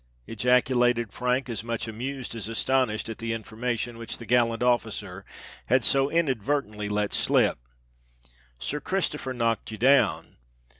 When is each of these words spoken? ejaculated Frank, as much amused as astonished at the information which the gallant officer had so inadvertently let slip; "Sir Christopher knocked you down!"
ejaculated 0.25 1.13
Frank, 1.13 1.47
as 1.47 1.63
much 1.63 1.87
amused 1.87 2.33
as 2.33 2.47
astonished 2.47 3.07
at 3.07 3.19
the 3.19 3.33
information 3.33 3.99
which 3.99 4.17
the 4.17 4.25
gallant 4.25 4.63
officer 4.63 5.23
had 5.67 5.85
so 5.85 6.09
inadvertently 6.09 6.89
let 6.89 7.13
slip; 7.13 7.59
"Sir 8.59 8.79
Christopher 8.79 9.31
knocked 9.33 9.69
you 9.69 9.77
down!" 9.77 10.37